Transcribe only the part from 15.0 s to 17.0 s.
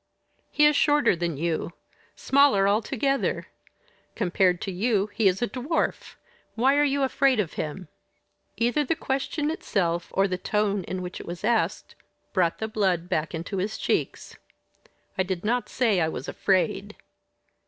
"I did not say I was afraid."